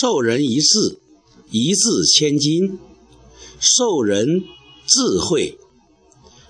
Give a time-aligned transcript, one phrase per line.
[0.00, 0.98] 授人一字，
[1.50, 2.78] 一字千金；
[3.60, 4.42] 授人
[4.86, 5.58] 智慧，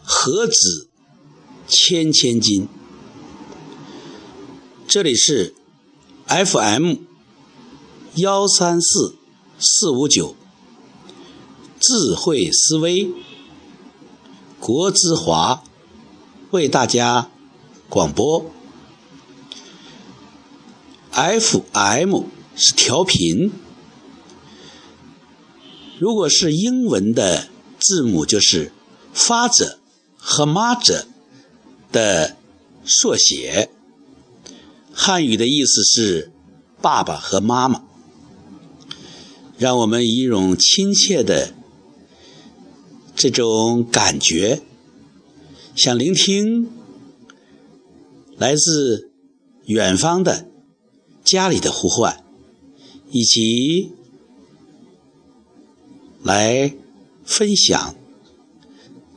[0.05, 0.87] 何止
[1.67, 2.69] 千千金？
[4.87, 5.57] 这里是
[6.29, 6.99] FM
[8.15, 9.17] 幺三四
[9.59, 10.37] 四五九，
[11.81, 13.11] 智慧思维，
[14.61, 15.65] 国之华
[16.53, 17.29] 为大家
[17.89, 18.47] 广播。
[21.11, 22.23] FM
[22.55, 23.51] 是调频，
[25.99, 27.49] 如果是英文的
[27.79, 28.73] 字母，就是
[29.15, 29.77] Father
[30.17, 31.05] 和 Mother
[31.91, 32.37] 的
[32.85, 33.71] 缩写。
[34.93, 36.31] 汉语的意思是
[36.81, 37.85] 爸爸和妈妈。
[39.59, 41.55] 让我们以一种亲切的
[43.15, 44.61] 这种感觉，
[45.77, 46.71] 想聆听
[48.37, 49.11] 来自
[49.67, 50.49] 远方的。
[51.25, 52.22] 家里的呼唤，
[53.13, 53.93] 以及
[56.23, 56.75] 来
[57.25, 57.95] 分享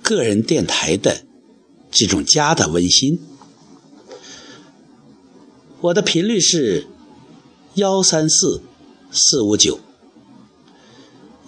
[0.04, 1.26] 个人电台的
[1.90, 3.20] 这种家的温馨。
[5.82, 6.88] 我的频率是
[7.76, 8.62] 幺三四
[9.12, 9.80] 四五九，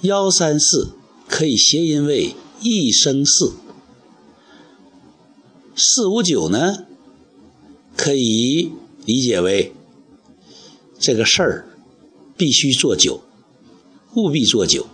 [0.02, 0.94] 幺三四
[1.28, 3.54] 可以谐音为一生四，
[5.76, 6.86] 四五九呢
[7.96, 8.72] 可以
[9.06, 9.74] 理解为。
[11.00, 11.77] 这个事儿
[12.38, 13.24] 必须做久，
[14.16, 14.86] 务必做久，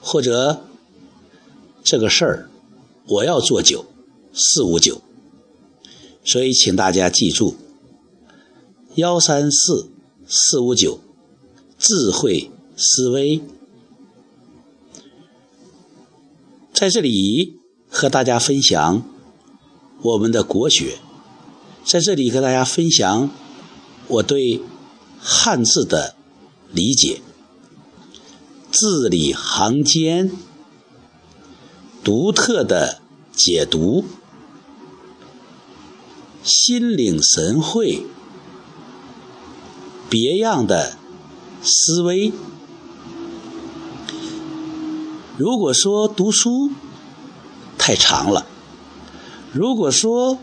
[0.00, 0.64] 或者
[1.84, 2.50] 这个事儿
[3.06, 3.84] 我要做久，
[4.32, 5.02] 四五九。
[6.24, 7.56] 所以，请大家记住：
[8.94, 9.90] 幺三四
[10.26, 11.00] 四五九，
[11.78, 13.42] 智慧思维。
[16.72, 19.02] 在这里和大家分享
[20.02, 20.98] 我们的国学，
[21.84, 23.30] 在这里和大家分享
[24.08, 24.62] 我对。
[25.22, 26.16] 汉字的
[26.72, 27.20] 理解，
[28.70, 30.30] 字里行间
[32.04, 33.00] 独特的
[33.34, 34.04] 解读，
[36.42, 38.06] 心领神会，
[40.08, 40.96] 别样的
[41.62, 42.32] 思维。
[45.36, 46.70] 如果说读书
[47.76, 48.46] 太长了，
[49.52, 50.38] 如果说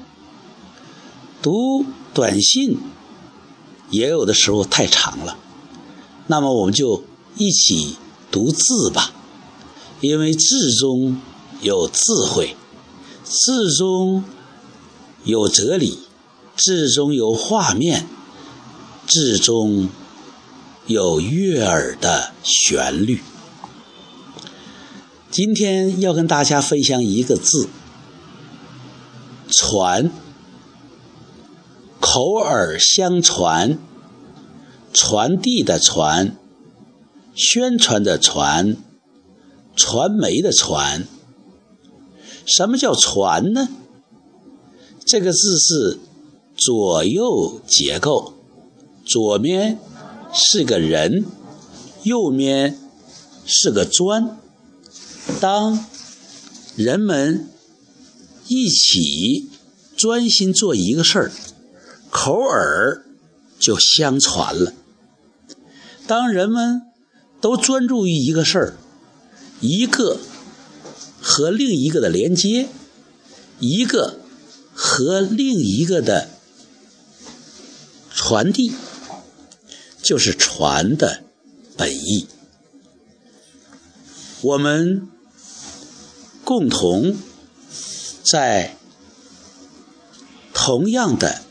[1.42, 2.78] 读短信。
[3.90, 5.38] 也有的时候太长了，
[6.28, 7.04] 那么我们就
[7.38, 7.96] 一起
[8.32, 9.14] 读字吧，
[10.02, 11.22] 因为字中
[11.62, 12.56] 有智慧，
[13.24, 14.24] 字中
[15.24, 16.00] 有哲理，
[16.56, 18.08] 字中有画面，
[19.06, 19.90] 字中
[20.86, 23.22] 有悦耳的旋律。
[25.32, 27.70] 今天要跟大家分享一个字
[29.50, 30.12] “传”。
[32.00, 33.78] 口耳相传，
[34.94, 36.36] 传递的传，
[37.36, 38.78] 宣传的传，
[39.76, 41.08] 传媒的传。
[42.46, 43.70] 什么叫传呢？
[45.06, 46.00] 这个字是
[46.56, 48.34] 左右结构，
[49.06, 49.80] 左面
[50.34, 51.26] 是个人，
[52.04, 52.80] 右面
[53.46, 54.38] 是个砖。
[55.40, 55.86] 当
[56.76, 57.50] 人们
[58.48, 59.50] 一起
[59.96, 61.32] 专心做一个事儿。
[62.10, 63.06] 口耳
[63.60, 64.74] 就相传了。
[66.06, 66.82] 当人们
[67.42, 68.78] 都专注于一个事儿，
[69.60, 70.20] 一个
[71.22, 72.70] 和另一个的连接，
[73.60, 74.20] 一个
[74.74, 76.30] 和另一个的
[78.14, 78.72] 传递，
[80.02, 81.24] 就是传的
[81.76, 82.28] 本意。
[84.42, 85.08] 我们
[86.44, 87.18] 共同
[88.24, 88.78] 在
[90.54, 91.42] 同样的。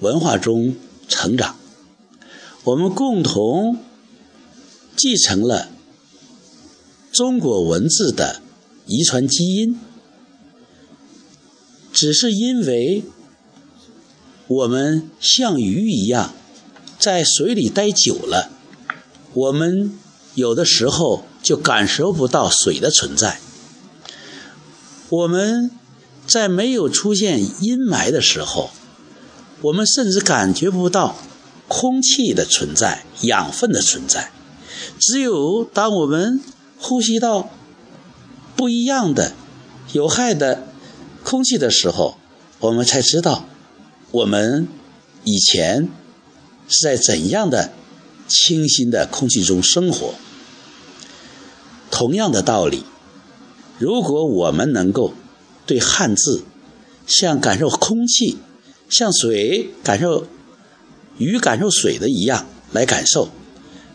[0.00, 0.76] 文化中
[1.14, 1.56] 成长，
[2.64, 3.78] 我们共同
[4.96, 5.68] 继承了
[7.12, 8.42] 中国文字的
[8.86, 9.78] 遗传基因。
[11.92, 13.04] 只是因为
[14.48, 16.34] 我们像鱼一样
[16.98, 18.50] 在水里待久了，
[19.32, 19.96] 我们
[20.34, 23.38] 有的时候就感受不到水的存在。
[25.08, 25.70] 我们
[26.26, 28.70] 在没有出现阴霾的时候。
[29.62, 31.16] 我们甚至感觉不到
[31.68, 34.30] 空气的存在、养分的存在。
[35.00, 36.40] 只有当我们
[36.78, 37.48] 呼吸到
[38.56, 39.32] 不一样的
[39.92, 40.66] 有害的
[41.22, 42.16] 空气的时候，
[42.60, 43.46] 我们才知道
[44.10, 44.68] 我们
[45.24, 45.88] 以前
[46.68, 47.72] 是在怎样的
[48.28, 50.14] 清新的空气中生活。
[51.90, 52.84] 同样的道理，
[53.78, 55.14] 如果我们能够
[55.64, 56.44] 对汉字
[57.06, 58.38] 像感受空气。
[58.96, 60.28] 像水感受
[61.18, 63.28] 鱼感受水的一样来感受，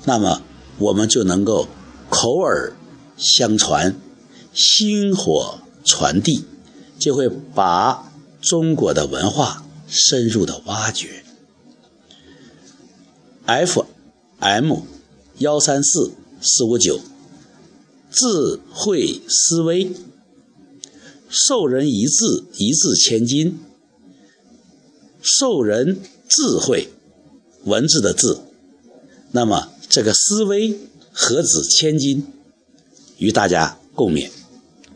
[0.03, 0.41] 那么
[0.77, 1.69] 我们就能够
[2.09, 2.75] 口耳
[3.15, 3.95] 相传，
[4.53, 6.43] 薪火传递，
[6.99, 8.11] 就会把
[8.41, 11.23] 中国的文化深入的挖掘。
[13.45, 13.85] F
[14.39, 14.79] M
[15.37, 16.11] 幺三四
[16.41, 16.99] 四五九，
[18.11, 19.93] 智慧思维，
[21.29, 23.59] 授人一字一字千金，
[25.37, 26.89] 授人智慧，
[27.65, 28.41] 文字的字，
[29.31, 30.79] 那么这个思维
[31.11, 32.25] 何止千金？
[33.17, 34.29] 与大家共勉。